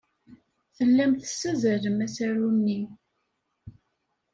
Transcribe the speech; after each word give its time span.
Tellam 0.75 1.11
tessazzalem 1.15 1.97
asaru-nni. 2.05 2.81